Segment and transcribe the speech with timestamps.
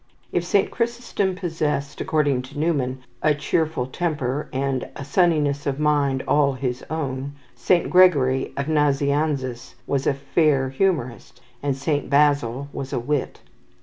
[0.31, 6.23] If Saint Chrysostom possessed, according to Newman, a cheerful temper, and "a sunniness of mind
[6.27, 12.91] all his own," Saint Gregory of Nazianzus was a fair humourist, and Saint Basil was
[12.93, 13.41] a wit.